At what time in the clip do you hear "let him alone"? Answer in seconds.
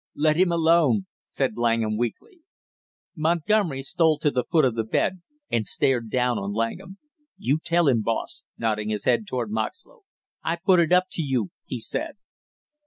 0.15-1.05